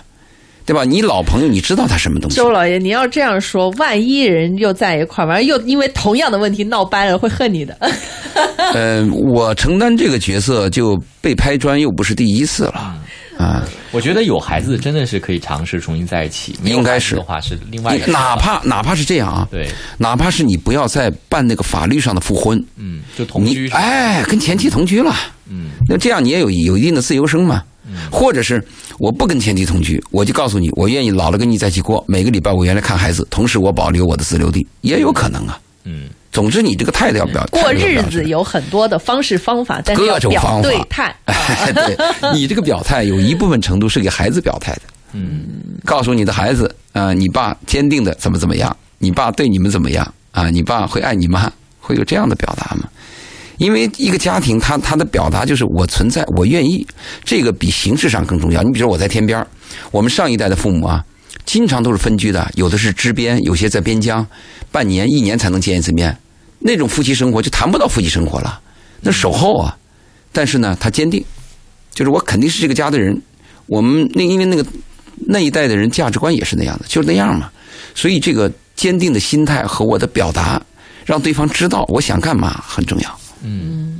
[0.66, 0.84] 对吧？
[0.84, 2.36] 你老朋友，你知道他什么东西？
[2.36, 7.76] 周老爷，你要这样说，万一人又在一块儿，完了又因为同样的问题闹掰了，会恨你的。
[8.72, 12.96] 呃，我承担这个角色就被拍砖，又不是第一次了
[13.40, 13.66] 啊。
[13.92, 18.12] 我觉得有孩子真的是可以尝试重新在一起，应该是的话是另外一个。
[18.12, 25.14] 哪怕哪怕是这样啊，对，哪怕是你不要再办那个法律上的复婚，嗯，就同居哎，跟前妻同居了，
[25.48, 27.62] 嗯，那这样你也有有一定的自由生嘛。
[28.08, 28.64] 或者是
[29.00, 35.58] 我不跟前妻同居，我就告诉你，我愿意老了跟你在一起过，每个礼拜我原来看孩子，同时我保留我的自留地，也有可能啊。
[35.82, 41.14] 嗯，总之，你这个态度要表过日子有很多的方式方法，但是要表各种方法对态。
[41.26, 41.96] 哎，对
[42.32, 45.42] 你这个表态有一部分程度是给孩子表态的，嗯，
[45.84, 52.88] 告诉你的孩子，啊、你爸坚定的怎么怎么样，你爸对你们怎么样啊，你爸会爱你妈，会有这样的表达吗？
[53.58, 56.86] 因为一个家庭，他他的表达就是我存在，我愿意，
[57.24, 58.62] 这个比形式上更重要。
[58.62, 59.46] 你比如我在天边儿
[59.90, 61.04] 我们上一代的父母啊，
[61.44, 64.26] 经常都是分居的，有的是支边，有些在边疆，
[64.70, 66.16] 半年、一年才能见一次面，
[66.58, 68.60] 那种夫妻生活就谈不到夫妻生活了，
[69.00, 69.76] 那守候啊。
[70.32, 71.24] 但是呢，他坚定，
[71.92, 73.20] 就是我肯定是这个家的人。
[73.66, 74.64] 我们那因为那个
[75.26, 77.50] 那一代的人价值观也是那样的，就是那样嘛。
[77.94, 80.60] 所以这个坚定的心态和我的表达，
[81.04, 83.20] 让对方知道我想干嘛很重要。
[83.42, 83.99] 嗯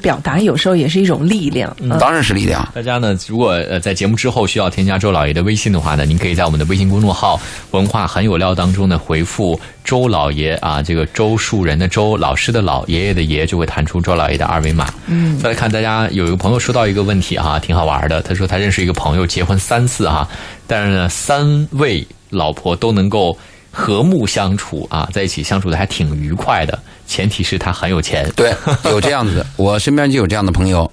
[0.00, 1.74] 表达有时候也是一种力量。
[1.80, 2.66] 嗯当然是力量。
[2.74, 7.40] 大家呢，如果呃在节目之后需要添加周老爷的微信的话呢，您可以在我们的微信公众号
[7.72, 14.92] “文化很有料”当中呢回复“周老爷”啊，这个周树人的周，老师的老，爷爷的爷，就会弹出周老爷的二维码。
[15.06, 18.22] 嗯，再来看大家有一个朋友说到一个问题哈、挺好玩的。
[18.22, 20.28] 他说他认识一个朋友结婚三次哈、
[20.66, 23.36] 但是呢三位老婆都能够
[23.70, 26.78] 和睦相处啊，在一起相处的还挺愉快的，
[27.08, 28.30] 前提是他很有钱。
[28.36, 30.88] 对，有这样子的， 我身边就有这样的朋友。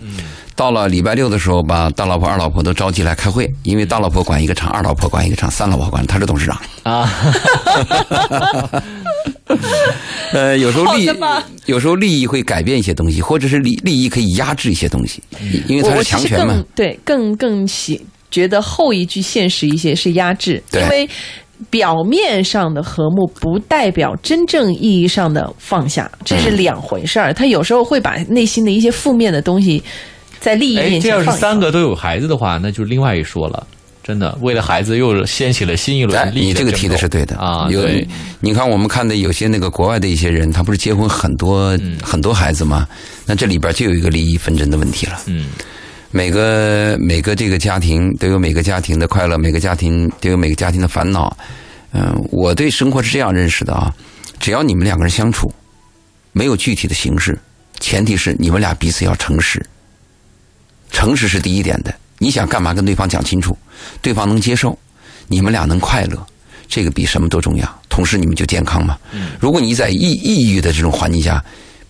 [0.56, 6.58] 到了礼拜六的时候，把大老婆、二老婆都召集来开会，因为大老婆管一个厂，二老婆管一个厂，三老婆管，他是董事长。
[6.84, 7.12] 啊，
[10.32, 11.10] 呃，有时候利
[11.66, 15.22] 有时候利益会改变一些东西，或者是利利益可以压制一些东西，
[15.68, 16.64] 因为它我我其实是强权嘛。
[16.74, 18.02] 对更更喜
[18.32, 21.10] 觉得后一句现实一些是压制，对因为
[21.70, 27.34] 表面上的和睦不代表真正意义上的放下，这嗯是两回事儿。
[27.34, 29.82] 他有时候会把内心的一些负面的东西
[30.40, 31.52] 在利益哎，面这要是前放一放。
[31.52, 33.66] 三个都有孩子的话，那就另外一说了。
[34.04, 38.08] 真的，为了孩子又掀起了新一哎轮，利益你这个提的是对的啊，有对，
[38.40, 42.88] 你看我们看的有些那个国外的一些人，他不是结婚很多、很多孩子吗？
[43.26, 45.20] 那这里边就有一个利益纷争的问题了。
[45.26, 45.48] 嗯
[46.16, 51.36] 每个每个这个家庭都有每个家庭的快乐，每个家庭都有每个家庭的烦恼。
[51.92, 53.94] 嗯、我对生活是这样认识的啊，
[54.40, 55.54] 只要你们两个人相处，
[56.32, 57.38] 没有具体的形式，
[57.82, 59.62] 前提是你们俩彼此要诚实。
[60.90, 63.58] 诚实是第一点的，你想干嘛跟对方讲清楚，
[64.02, 64.78] 对方能接受，
[65.28, 66.26] 你们俩能快乐，
[66.70, 67.82] 这个比什么都重要。
[67.90, 68.98] 同时你们就健康嘛。
[69.38, 71.44] 如果你在抑抑郁的这种环境下，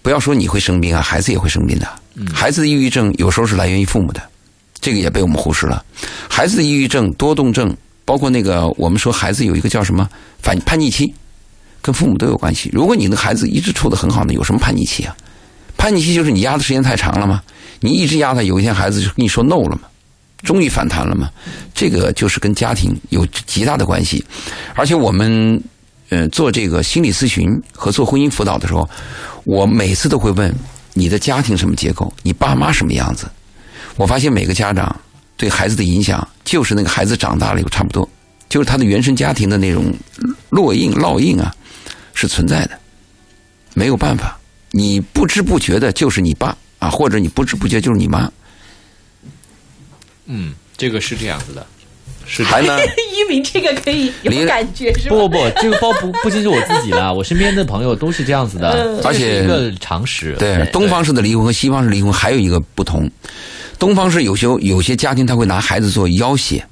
[0.05, 1.89] 不要说你会生病啊，孩子也会生病的。
[2.31, 4.21] 孩子的抑郁症有时候是来源于父母的，
[4.79, 5.83] 这个也被我们忽视了。
[6.29, 10.07] 孩子的抑郁症、多动症，包括那个我们说孩子有一个叫什么
[10.43, 11.11] 反叛逆期，
[11.81, 12.69] 跟父母都有关系。
[12.71, 15.17] 如果你的孩子一直处的很好呢，有什么叛逆期啊？
[15.75, 17.41] 叛逆期就是你压的时间太长了吗？
[17.79, 19.87] 你一直压他，有一天孩子就跟你说 no 了嘛，
[20.43, 21.31] 终于反弹了嘛？
[21.73, 24.23] 这个就是跟家庭有极大的关系。
[24.75, 25.59] 而且我们
[26.09, 28.89] 呃做这个心理咨询和做婚姻辅导的时候，
[29.43, 30.53] 我每次都会问
[30.93, 33.29] 你的家庭什么结构，你爸妈什么样子。
[33.95, 34.93] 我发现每个家长
[35.37, 38.07] 对孩子的影响，就是那个孩子长大了以后差不多，
[38.49, 39.93] 就是他的原生家庭的那种
[40.51, 41.53] 烙印烙印啊，
[42.13, 42.77] 是存在的，
[43.73, 44.37] 没有办法，
[44.71, 48.31] 你不知不觉的就是你爸啊，或者你不知不觉就是你妈，
[50.25, 51.65] 嗯，这个是这样子的，
[52.25, 55.15] 是还能一鸣这个可以有离感觉是吧？
[55.15, 60.35] 不不不，这个包不不仅是我自己啦，我身边的朋友都是这样子的，而且一个常识。
[60.39, 63.09] 对，东方式的离婚和西方式离婚还有一个不同，
[63.77, 66.63] 东方式有些有些家庭他会拿孩子做要挟，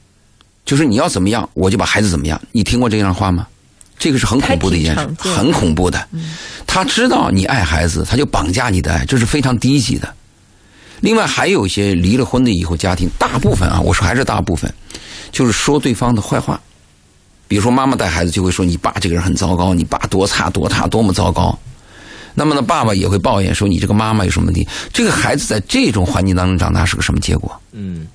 [0.66, 2.41] 就是你要怎么样，我就把孩子怎么样。
[2.51, 3.47] 你听过这样的话吗？
[3.99, 6.06] 这个是很恐怖的一件事很恐怖的。
[6.68, 10.14] 他知道你爱孩子，他就绑架你的爱，这是非常低级的。
[10.99, 14.74] 另外还有一些离了婚的以后家庭，大部分啊，我说还是大部分，
[15.34, 16.57] 就是说对方的坏话。
[17.45, 21.57] 比如说妈妈带孩子就会说你爸这个人很糟糕，你爸多差多差多么糟糕。
[22.34, 24.67] 那么呢，爸爸也会抱怨说你这个妈妈有什么问题？
[24.91, 27.53] 这个孩子在这种环境当中长大是个什么结果？
[27.73, 28.07] 嗯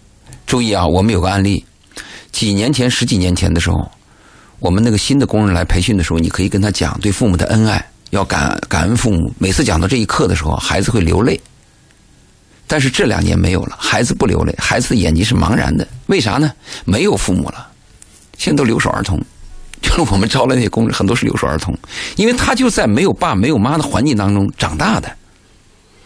[0.46, 1.64] 注意啊，我们有个案例，
[2.32, 3.76] 几年前、十几年前的时候，
[4.58, 9.32] 我们那个新的工人来培训的时候，你可以跟他讲对父母的恩爱，要感感恩父母。
[9.38, 11.38] 每次讲到这一刻的时候，孩子会流泪。
[12.68, 16.52] 但是这两年没有了，孩子不流泪，孩子的眼睛是茫然的，为啥呢？
[16.84, 17.66] 没有父母了，
[18.36, 19.18] 现在都留守儿童，
[19.80, 21.76] 就是我们招来那些工人很多是留守儿童，
[22.16, 25.10] 因为他就在没有爸没有妈的环境当中长大的。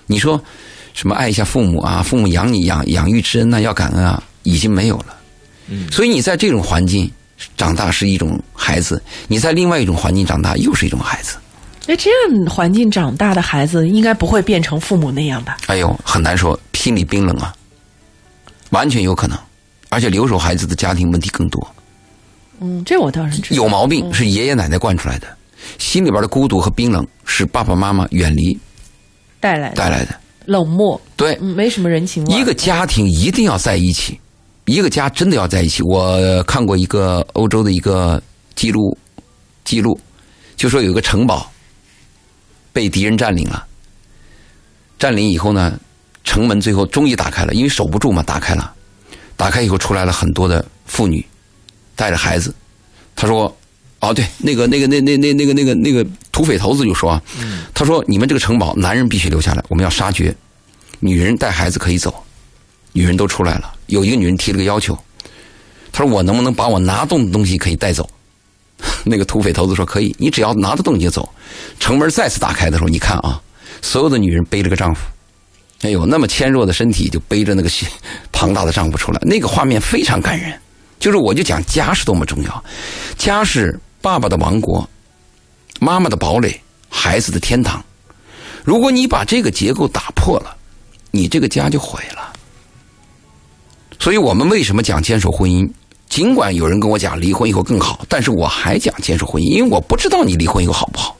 [0.07, 0.41] 你说
[0.95, 5.17] 什么爱一下父母啊，父母养你养养育之恩呐、要感恩啊，已经没有了。
[5.67, 7.11] 嗯，所以你在这种环境
[7.57, 11.37] 长大是一种孩子，你在另外一种环境长大又是一种孩子。
[11.87, 15.57] 那这样环境长大的孩子，应该不会变成父母那样吧？
[15.67, 17.55] 哎呦，很难说，心里冰冷啊，
[18.71, 19.39] 完全有可能。
[19.89, 21.75] 而且留守孩子的家庭问题更多，
[22.61, 23.57] 嗯，这我倒是知道。
[23.63, 25.27] 有毛病是爷爷奶奶惯出来的，
[25.77, 28.59] 心里边的孤独和冰冷是爸爸妈妈远离
[29.39, 30.19] 带来的带来的。
[30.47, 32.41] 冷漠，对，嗯，没什么人情味。
[32.41, 34.19] 一个家庭一定要在一起，
[34.65, 35.83] 一个家真的要在一起。
[35.83, 38.19] 我看过一个欧洲的一个
[38.55, 38.97] 记录，
[39.63, 40.01] 记录
[40.57, 41.52] 就说有一个城堡
[42.73, 43.67] 被敌人占领了，
[44.99, 45.79] 占领以后呢，
[46.25, 48.73] 城门最后终于打开了，因为守不住嘛，打开了。
[49.37, 51.25] 打开以后出来了很多的妇女，
[51.97, 52.55] 带着孩子。
[53.17, 53.55] 他说
[53.99, 57.23] ：“哦，对，那个、那个、那、那、那、那个、那个、那个土匪头子就说啊，
[57.75, 60.35] 他说你们这个城堡男人必须留下来，我们要杀绝，
[61.01, 62.15] 女人带孩子可以走。
[62.93, 64.97] 女人都出来了，有一个女人提了个要求，
[65.91, 68.09] 他说我能不能把我拿动的东西可以带走？
[69.05, 71.29] 那个土匪头子说可以，你只要拿得动你就走。
[71.79, 73.41] 城门再次打开的时候，你看啊，
[73.81, 75.03] 所有的女人背着个丈夫。”
[75.83, 77.69] 哎呦，那么纤弱的身体就背着那个
[78.31, 80.57] 庞大的丈夫出来，那个画面非常感人。
[81.01, 82.65] 就是我就讲家是多么重要，
[83.19, 84.89] 家是爸爸的王国，
[85.81, 87.85] 妈妈的堡垒，孩子的天堂。
[88.63, 90.57] 如果你把这个结构打破了，
[91.11, 92.33] 你这个家就毁了。
[93.99, 95.69] 所以我们为什么讲坚守婚姻？
[96.13, 101.17] 尽管有人跟我讲离婚以后更好，但是我还讲坚守婚姻，因为我不知道你离婚以后好不好。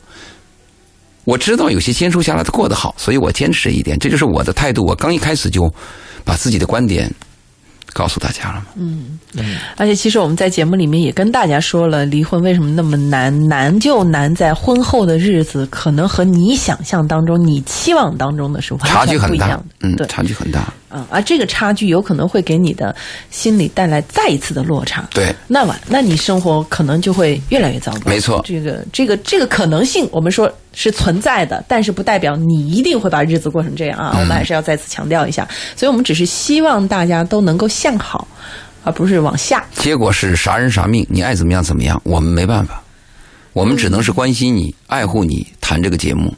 [1.25, 4.85] 我知道有些坚守下来的过得好，所以我坚持这一点，这就是我的态度。
[4.85, 5.73] 我刚一开始就
[6.25, 7.11] 把自己的观点
[7.95, 8.67] 告诉大家了嘛。
[8.75, 9.19] 嗯，
[9.79, 13.35] 而且其实我们在节目里面也跟大家说了，离婚为什么那么难？
[13.49, 19.89] 难就难在婚后的日子，可能和你想象当中、你期望当中的是完差距很大全不一样的。。
[19.89, 20.71] 嗯对，，差距很大。
[20.95, 22.95] 嗯，而这个差距有可能会给你的
[23.31, 25.09] 心理带来再一次的落差。
[25.13, 28.01] 对，那么，那你生活可能就会越来越糟糕。
[28.07, 34.17] 没错这个这个这个可能性，我们说是存在的，但是不代表你一定会把日子过成这样嗯啊。
[34.21, 38.27] 我们还是要再次强调一下，所以我们只是希望大家都能够向好，
[38.85, 39.65] 而不是往下。
[39.75, 42.83] 结果是啥人啥命，你爱怎么样怎么样，我们没办法，
[43.53, 46.35] 我们只能是关心你、爱护你，谈这个节目。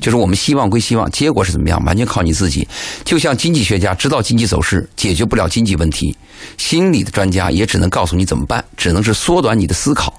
[0.00, 2.66] 就是我们希望归希望，结果是怎么样，完全靠你自己。
[3.04, 6.16] 就像经济学家知道经济走势，解决不了经济问题，
[6.56, 10.14] 心理的专家也只能告诉你怎么办，只能是缩短你的思考，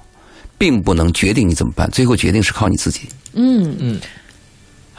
[0.58, 1.89] 并不能决定你怎么办。
[1.91, 3.02] 最后决定是靠你自己。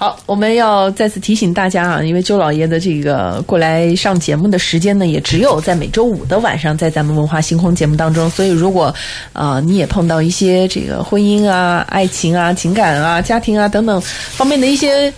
[0.01, 8.31] 好，我们要再次提醒大家啊，因为周老爷的这个过来上节目的时间呢，也只有在每周五的晚上，在咱们文化星空节目当中。
[8.31, 8.95] 所以，如果
[9.35, 15.13] 呃你也碰到一些这个婚姻啊、爱情啊、情感啊、家庭啊等等方面的一些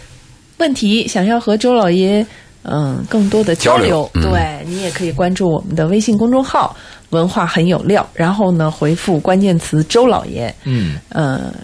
[0.59, 2.26] 问题，想要和周老爷
[2.64, 6.74] 嗯更多的交交流嗯对你也可以关注我们的微信公众号
[7.11, 11.55] “文化很有料”，然后呢回复关键词“周老爷”，嗯，呃，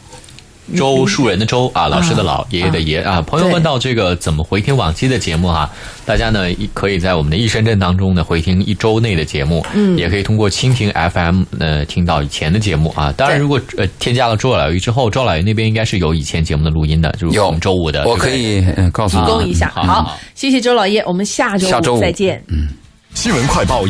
[0.76, 3.22] 周树人的周啊，老师的老，爷爷的爷啊。
[3.22, 5.70] 朋友对问到这个怎么回听往期的节目哈、
[6.04, 13.12] 大家呢一可以在我们的益深圳当中呢回听一周内的节目，嗯，也可以通过蜻蜓 FM 呃听到以前的节目啊。
[13.16, 19.70] 当然，如果呃添加了周老爷之后，周老爷那边应该是有以前节目的录音的，就是我们周五的，我可以嗯告诉你，提供一下。
[19.74, 22.42] 好好好好，谢谢周老爷，我们下周下周五再见。
[22.48, 22.68] 嗯
[23.14, 23.86] 新闻快报由